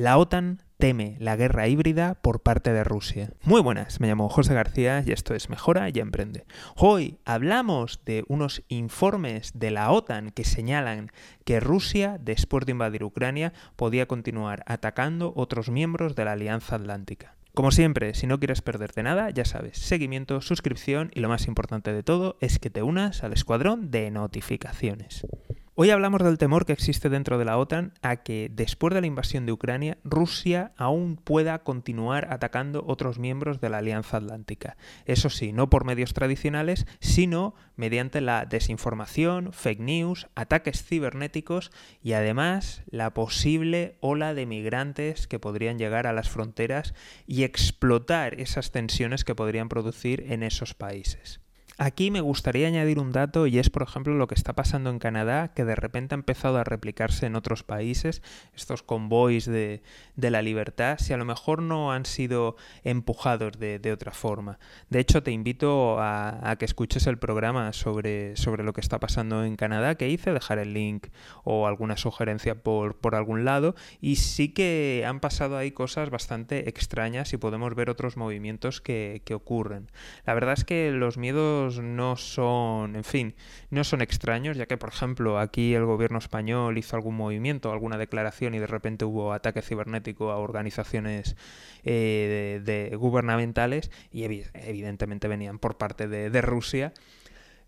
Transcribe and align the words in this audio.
La 0.00 0.16
OTAN 0.16 0.62
teme 0.78 1.16
la 1.18 1.36
guerra 1.36 1.68
híbrida 1.68 2.14
por 2.14 2.40
parte 2.40 2.72
de 2.72 2.84
Rusia. 2.84 3.34
Muy 3.44 3.60
buenas, 3.60 4.00
me 4.00 4.08
llamo 4.08 4.30
José 4.30 4.54
García 4.54 5.04
y 5.06 5.12
esto 5.12 5.34
es 5.34 5.50
Mejora 5.50 5.90
y 5.90 5.98
Emprende. 5.98 6.46
Hoy 6.74 7.18
hablamos 7.26 8.00
de 8.06 8.24
unos 8.26 8.62
informes 8.68 9.50
de 9.54 9.70
la 9.70 9.90
OTAN 9.90 10.30
que 10.30 10.44
señalan 10.44 11.10
que 11.44 11.60
Rusia, 11.60 12.16
después 12.18 12.64
de 12.64 12.72
invadir 12.72 13.04
Ucrania, 13.04 13.52
podía 13.76 14.08
continuar 14.08 14.62
atacando 14.66 15.34
otros 15.36 15.68
miembros 15.68 16.14
de 16.14 16.24
la 16.24 16.32
Alianza 16.32 16.76
Atlántica. 16.76 17.36
Como 17.52 17.70
siempre, 17.70 18.14
si 18.14 18.26
no 18.26 18.38
quieres 18.38 18.62
perderte 18.62 19.02
nada, 19.02 19.28
ya 19.28 19.44
sabes, 19.44 19.76
seguimiento, 19.76 20.40
suscripción 20.40 21.10
y 21.12 21.20
lo 21.20 21.28
más 21.28 21.46
importante 21.46 21.92
de 21.92 22.02
todo 22.02 22.38
es 22.40 22.58
que 22.58 22.70
te 22.70 22.82
unas 22.82 23.22
al 23.22 23.34
escuadrón 23.34 23.90
de 23.90 24.10
notificaciones. 24.10 25.26
Hoy 25.82 25.88
hablamos 25.88 26.22
del 26.22 26.36
temor 26.36 26.66
que 26.66 26.74
existe 26.74 27.08
dentro 27.08 27.38
de 27.38 27.46
la 27.46 27.56
OTAN 27.56 27.94
a 28.02 28.16
que 28.16 28.50
después 28.52 28.92
de 28.92 29.00
la 29.00 29.06
invasión 29.06 29.46
de 29.46 29.52
Ucrania, 29.52 29.96
Rusia 30.04 30.72
aún 30.76 31.16
pueda 31.16 31.60
continuar 31.60 32.30
atacando 32.30 32.84
otros 32.86 33.18
miembros 33.18 33.62
de 33.62 33.70
la 33.70 33.78
Alianza 33.78 34.18
Atlántica. 34.18 34.76
Eso 35.06 35.30
sí, 35.30 35.54
no 35.54 35.70
por 35.70 35.86
medios 35.86 36.12
tradicionales, 36.12 36.86
sino 37.00 37.54
mediante 37.76 38.20
la 38.20 38.44
desinformación, 38.44 39.54
fake 39.54 39.80
news, 39.80 40.28
ataques 40.34 40.84
cibernéticos 40.84 41.70
y 42.02 42.12
además 42.12 42.82
la 42.90 43.14
posible 43.14 43.96
ola 44.00 44.34
de 44.34 44.44
migrantes 44.44 45.26
que 45.26 45.38
podrían 45.38 45.78
llegar 45.78 46.06
a 46.06 46.12
las 46.12 46.28
fronteras 46.28 46.92
y 47.26 47.44
explotar 47.44 48.38
esas 48.38 48.70
tensiones 48.70 49.24
que 49.24 49.34
podrían 49.34 49.70
producir 49.70 50.26
en 50.28 50.42
esos 50.42 50.74
países. 50.74 51.39
Aquí 51.82 52.10
me 52.10 52.20
gustaría 52.20 52.68
añadir 52.68 52.98
un 52.98 53.10
dato 53.10 53.46
y 53.46 53.58
es, 53.58 53.70
por 53.70 53.80
ejemplo, 53.80 54.12
lo 54.12 54.26
que 54.26 54.34
está 54.34 54.52
pasando 54.52 54.90
en 54.90 54.98
Canadá, 54.98 55.54
que 55.54 55.64
de 55.64 55.74
repente 55.74 56.14
ha 56.14 56.18
empezado 56.18 56.58
a 56.58 56.64
replicarse 56.64 57.24
en 57.24 57.36
otros 57.36 57.62
países, 57.62 58.20
estos 58.54 58.82
convoys 58.82 59.46
de, 59.46 59.80
la 60.14 60.42
libertad, 60.42 60.98
si 60.98 61.14
a 61.14 61.16
lo 61.16 61.24
mejor 61.24 61.62
no 61.62 61.90
han 61.90 62.04
sido 62.04 62.56
empujados 62.84 63.58
de, 63.58 63.92
otra 63.94 64.12
forma. 64.12 64.58
De 64.90 65.00
hecho, 65.00 65.22
te 65.22 65.30
invito 65.30 65.96
a, 65.98 66.54
que 66.58 66.66
escuches 66.66 67.06
el 67.06 67.16
programa 67.16 67.72
sobre, 67.72 68.36
sobre, 68.36 68.62
lo 68.62 68.74
que 68.74 68.82
está 68.82 69.00
pasando 69.00 69.42
en 69.42 69.56
Canadá 69.56 69.94
que 69.94 70.10
hice, 70.10 70.34
dejar 70.34 70.58
el 70.58 70.74
link 70.74 71.06
o 71.44 71.66
alguna 71.66 71.96
sugerencia 71.96 72.62
por, 72.62 72.98
por 72.98 73.14
algún 73.14 73.46
lado, 73.46 73.74
y 74.02 74.16
sí 74.16 74.52
que 74.52 75.06
han 75.08 75.20
pasado 75.20 75.56
ahí 75.56 75.70
cosas 75.70 76.10
bastante 76.10 76.68
extrañas 76.68 77.32
y 77.32 77.38
podemos 77.38 77.74
ver 77.74 77.88
otros 77.88 78.18
movimientos 78.18 78.82
que, 78.82 79.22
que 79.24 79.32
ocurren. 79.32 79.90
La 80.26 80.34
verdad 80.34 80.52
es 80.58 80.66
que 80.66 80.90
los 80.90 81.16
miedos 81.16 81.69
no 81.78 82.16
son, 82.16 82.96
en 82.96 83.04
fin, 83.04 83.34
no 83.70 83.84
son 83.84 84.02
extraños, 84.02 84.56
ya 84.56 84.66
que, 84.66 84.76
por 84.76 84.90
ejemplo, 84.90 85.38
aquí 85.38 85.74
el 85.74 85.84
gobierno 85.84 86.18
español 86.18 86.76
hizo 86.78 86.96
algún 86.96 87.16
movimiento, 87.16 87.72
alguna 87.72 87.98
declaración 87.98 88.54
y 88.54 88.58
de 88.58 88.66
repente 88.66 89.04
hubo 89.04 89.32
ataque 89.32 89.62
cibernético 89.62 90.30
a 90.30 90.36
organizaciones 90.36 91.36
eh, 91.84 92.94
gubernamentales 92.98 93.90
y 94.12 94.24
evidentemente 94.24 95.28
venían 95.28 95.58
por 95.58 95.76
parte 95.76 96.08
de 96.08 96.40
Rusia 96.42 96.92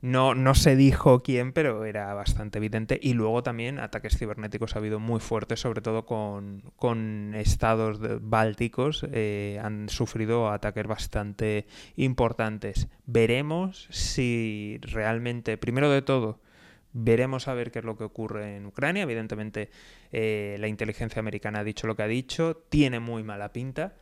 no, 0.02 0.34
no 0.34 0.56
se 0.56 0.74
dijo 0.74 1.22
quién, 1.22 1.52
pero 1.52 1.84
era 1.84 2.12
bastante 2.12 2.58
evidente. 2.58 2.98
Y 3.00 3.14
luego 3.14 3.44
también 3.44 3.78
ataques 3.78 4.18
cibernéticos 4.18 4.74
ha 4.74 4.80
habido 4.80 4.98
muy 4.98 5.20
fuertes, 5.20 5.60
sobre 5.60 5.80
todo 5.80 6.04
con, 6.04 7.34
estados 7.36 8.00
bálticos. 8.20 9.06
Eh, 9.12 9.60
han 9.62 9.88
sufrido 9.88 10.50
ataques 10.50 10.88
bastante 10.88 11.66
importantes. 11.94 12.88
Veremos 13.06 13.86
si 13.90 14.78
realmente, 14.82 15.56
primero 15.56 15.88
de 15.88 16.02
todo, 16.02 16.40
Veremos 16.94 17.48
a 17.48 17.54
ver 17.54 17.70
qué 17.70 17.78
es 17.78 17.86
lo 17.86 17.96
que 17.96 18.04
ocurre 18.04 18.56
en 18.56 18.66
Ucrania. 18.66 19.04
Evidentemente, 19.04 19.70
eh, 20.12 20.56
la 20.60 20.68
inteligencia 20.68 21.20
americana 21.20 21.60
ha 21.60 21.64
dicho 21.64 21.86
lo 21.86 21.96
que 21.96 22.02
ha 22.02 22.06
dicho. 22.06 22.66
Tiene 22.68 23.00
muy 23.00 23.22
mala 23.22 23.50
pinta 23.50 23.94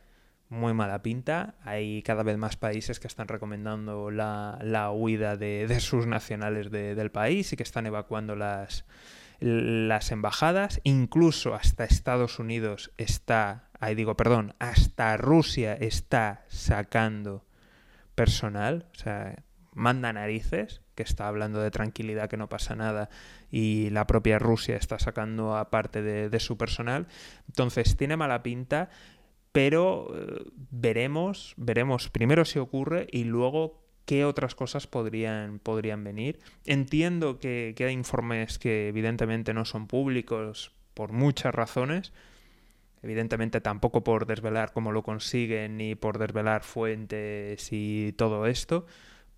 muy 0.51 0.73
mala 0.73 1.01
pinta. 1.01 1.55
Hay 1.63 2.03
cada 2.03 2.23
vez 2.23 2.37
más 2.37 2.57
países 2.57 2.99
que 2.99 3.07
están 3.07 3.29
recomendando 3.29 4.11
la, 4.11 4.91
huida 4.93 5.37
de, 5.37 5.79
sus 5.79 6.05
nacionales 6.05 6.69
del 6.69 7.09
país 7.09 7.53
y 7.53 7.55
que 7.55 7.63
están 7.63 7.85
evacuando 7.85 8.35
las, 8.35 8.83
las 9.39 10.11
embajadas. 10.11 10.81
Incluso 10.83 11.55
hasta 11.55 11.85
Estados 11.85 12.37
Unidos 12.37 12.91
está, 12.97 13.69
ahí 13.79 13.95
digo, 13.95 14.17
perdón, 14.17 14.53
hasta 14.59 15.15
Rusia 15.15 15.73
está 15.73 16.43
sacando 16.49 17.45
personal. 18.13 18.87
O 18.93 18.97
sea, 18.97 19.43
manda 19.73 20.11
narices, 20.11 20.81
que 20.95 21.03
está 21.03 21.29
hablando 21.29 21.61
de 21.61 21.71
tranquilidad, 21.71 22.29
que 22.29 22.35
no 22.35 22.49
pasa 22.49 22.75
nada, 22.75 23.09
y 23.49 23.89
la 23.91 24.05
propia 24.05 24.37
Rusia 24.37 24.75
está 24.75 24.99
sacando 24.99 25.55
aparte 25.55 26.01
de, 26.01 26.29
de 26.29 26.39
su 26.41 26.57
personal. 26.57 27.07
Entonces, 27.47 27.95
tiene 27.95 28.17
mala 28.17 28.43
pinta 28.43 28.89
pero 29.51 30.11
eh, 30.13 30.43
veremos, 30.71 31.53
veremos 31.57 32.09
primero 32.09 32.45
si 32.45 32.59
ocurre 32.59 33.07
y 33.11 33.23
luego 33.25 33.81
qué 34.05 34.25
otras 34.25 34.55
cosas 34.55 34.87
podrían, 34.87 35.59
podrían 35.59 36.03
venir. 36.03 36.39
Entiendo 36.65 37.39
que, 37.39 37.73
que 37.75 37.85
hay 37.85 37.93
informes 37.93 38.59
que 38.59 38.87
evidentemente 38.87 39.53
no 39.53 39.65
son 39.65 39.87
públicos 39.87 40.71
por 40.93 41.11
muchas 41.11 41.53
razones, 41.53 42.13
evidentemente 43.03 43.61
tampoco 43.61 44.03
por 44.03 44.25
desvelar 44.25 44.73
cómo 44.73 44.91
lo 44.91 45.03
consiguen 45.03 45.77
ni 45.77 45.95
por 45.95 46.17
desvelar 46.17 46.63
fuentes 46.63 47.69
y 47.71 48.13
todo 48.13 48.45
esto, 48.47 48.85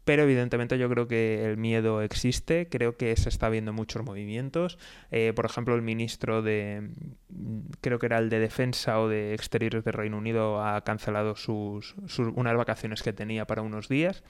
pero 0.06 0.24
evidentemente 0.24 0.78
yo 0.78 0.90
creo 0.90 1.08
que 1.08 1.46
el 1.46 1.58
miedo 1.58 2.02
existe, 2.02 2.68
creo 2.68 2.98
que 2.98 3.16
se 3.16 3.30
está 3.30 3.50
viendo 3.50 3.72
muchos 3.72 4.04
movimientos. 4.04 4.78
Eh, 5.12 5.32
por 5.34 5.46
ejemplo, 5.46 5.76
el 5.76 5.82
ministro 5.82 6.42
de, 6.42 6.90
creo 7.84 8.00
que 8.00 8.08
era 8.08 8.18
el 8.18 8.30
de 8.30 8.40
Defensa 8.40 9.00
o 9.00 9.08
de 9.08 9.36
Exteriores 9.36 9.84
de 9.84 9.92
Reino 9.92 10.18
Unido, 10.18 10.66
ha 10.66 10.82
cancelado 10.84 11.36
sus, 11.36 11.94
unas 12.18 12.58
vacaciones 12.58 13.04
que 13.04 13.14
tenía 13.14 13.46
para 13.46 13.62
unos 13.62 13.88
días. 13.90 14.24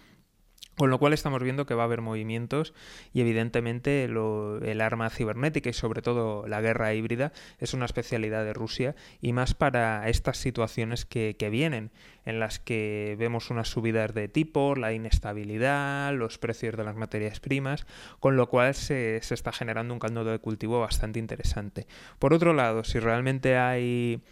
Con 0.77 0.89
lo 0.89 0.97
cual 0.97 1.13
estamos 1.13 1.43
viendo 1.43 1.67
que 1.67 1.75
va 1.75 1.83
a 1.83 1.85
haber 1.85 2.01
movimientos 2.01 2.73
y 3.13 3.21
evidentemente 3.21 4.05
el 4.05 4.81
arma 4.81 5.11
cibernética 5.11 5.69
y 5.69 5.73
sobre 5.73 6.01
todo 6.01 6.47
la 6.47 6.61
guerra 6.61 6.95
híbrida 6.95 7.31
es 7.59 7.75
una 7.75 7.85
especialidad 7.85 8.43
de 8.43 8.53
Rusia 8.53 8.95
y 9.21 9.33
más 9.33 9.53
para 9.53 10.09
estas 10.09 10.37
situaciones 10.37 11.05
que, 11.05 11.35
vienen, 11.51 11.91
en 12.25 12.39
las 12.39 12.57
que 12.57 13.15
vemos 13.19 13.51
unas 13.51 13.67
subidas 13.67 14.15
de 14.15 14.27
tipo, 14.27 14.73
la 14.75 14.93
inestabilidad, 14.93 16.11
los 16.13 16.39
precios 16.39 16.75
de 16.75 16.83
las 16.83 16.95
materias 16.95 17.39
primas, 17.39 17.85
con 18.19 18.35
lo 18.35 18.49
cual 18.49 18.73
se, 18.73 19.21
se 19.21 19.35
está 19.35 19.51
generando 19.51 19.93
un 19.93 19.99
caldo 19.99 20.23
de 20.23 20.39
cultivo 20.39 20.79
bastante 20.79 21.19
interesante. 21.19 21.85
Por 22.17 22.33
otro 22.33 22.53
lado, 22.53 22.83
si 22.83 22.97
realmente 22.97 23.57
hay 23.57 24.23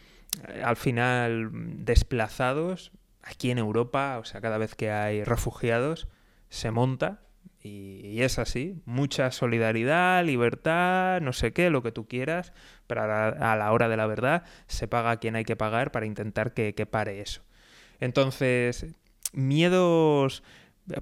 eh, 0.47 0.63
al 0.63 0.75
final 0.75 1.52
desplazados 1.85 2.91
aquí 3.22 3.52
en 3.52 3.59
Europa, 3.59 4.18
o 4.19 4.25
sea, 4.25 4.41
cada 4.41 4.58
vez 4.58 4.73
que 4.73 4.90
hay 4.90 5.23
refugiados, 5.23 6.08
se 6.52 6.70
monta 6.70 7.22
y, 7.64 8.22
es 8.22 8.38
así. 8.38 8.82
Mucha 8.86 9.32
solidaridad, 9.32 10.24
libertad, 10.24 11.22
no 11.22 11.34
sé 11.34 11.54
qué, 11.54 11.70
lo 11.70 11.82
que 11.82 11.92
tú 11.92 12.08
quieras, 12.08 12.54
pero 12.86 13.04
a 13.04 13.56
la, 13.56 13.72
hora 13.72 13.88
de 13.88 13.98
la 13.98 14.06
verdad 14.06 14.44
se 14.68 14.88
paga 14.88 15.12
a 15.12 15.18
quien 15.18 15.36
hay 15.36 15.46
que 15.46 15.56
pagar 15.56 15.92
para 15.92 16.06
intentar 16.06 16.54
que, 16.54 16.76
que 16.76 16.86
pare 16.86 17.22
eso. 17.22 17.42
Entonces, 18.00 18.86
miedos 19.32 20.44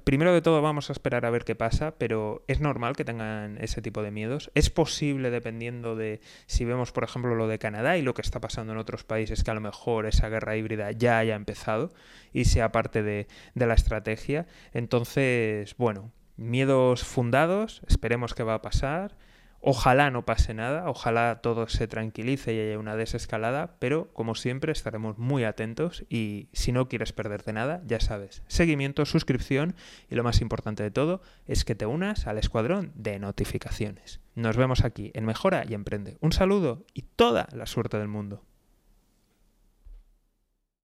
Primero 0.04 0.34
de 0.34 0.42
todo 0.42 0.62
vamos 0.62 0.90
a 0.90 0.94
esperar 0.94 1.26
a 1.26 1.30
ver 1.30 1.44
qué 1.44 1.56
pasa, 1.56 1.96
pero 1.98 2.44
es 2.48 2.60
normal 2.60 2.96
que 2.96 3.06
tengan 3.06 3.58
ese 3.62 3.82
tipo 3.82 4.04
de 4.04 4.12
miedos. 4.12 4.52
Es 4.56 4.70
posible, 4.70 5.30
dependiendo 5.30 5.96
de 5.96 6.22
si 6.46 6.66
vemos, 6.66 6.92
por 6.92 7.04
ejemplo, 7.04 7.36
lo 7.36 7.48
de 7.48 7.60
Canadá 7.60 7.98
y 7.98 8.02
lo 8.02 8.14
que 8.14 8.22
está 8.22 8.40
pasando 8.40 8.74
en 8.74 8.80
otros 8.80 9.04
países, 9.04 9.44
que 9.44 9.52
a 9.52 9.54
lo 9.54 9.62
mejor 9.62 10.06
esa 10.06 10.30
guerra 10.30 10.58
híbrida 10.58 10.92
ya 10.92 11.18
haya 11.20 11.36
empezado 11.36 11.92
y 12.34 12.46
sea 12.46 12.72
parte 12.72 13.04
de, 13.04 13.28
la 13.56 13.74
estrategia. 13.74 14.48
Entonces, 14.74 15.76
bueno, 15.78 16.12
miedos 16.38 17.04
fundados, 17.04 17.82
esperemos 17.88 18.34
que 18.34 18.44
va 18.44 18.56
a 18.56 18.62
pasar. 18.62 19.16
Ojalá 19.62 20.10
no 20.10 20.26
pase 20.26 20.54
nada, 20.54 20.90
ojalá 20.90 21.42
todo 21.42 21.68
se 21.68 21.88
tranquilice 21.88 22.54
y 22.54 22.60
haya 22.60 22.80
una 22.80 22.96
desescalada, 22.96 23.76
pero 23.80 24.12
como 24.14 24.36
siempre 24.36 24.72
estaremos 24.72 25.18
muy 25.18 25.44
atentos 25.44 26.06
y 26.10 26.48
si 26.54 26.72
no 26.72 26.88
quieres 26.88 27.12
perderte 27.12 27.52
nada, 27.52 27.82
ya 27.86 28.00
sabes, 28.00 28.42
seguimiento, 28.48 29.06
suscripción 29.06 29.76
y 30.10 30.16
lo 30.16 30.24
más 30.24 30.42
importante 30.42 30.84
de 30.84 30.92
todo 30.92 31.22
es 31.46 31.66
que 31.66 31.76
te 31.76 31.86
unas 31.86 32.26
al 32.28 32.38
escuadrón 32.38 32.94
de 32.96 33.20
notificaciones. 33.20 34.22
Nos 34.36 34.56
vemos 34.56 34.86
aquí 34.86 35.12
en 35.14 35.26
Mejora 35.26 35.66
y 35.68 35.74
Emprende. 35.74 36.18
Un 36.22 36.32
saludo 36.32 36.86
y 36.94 37.02
toda 37.02 37.48
la 37.52 37.66
suerte 37.66 37.98
del 37.98 38.08
mundo. 38.08 38.46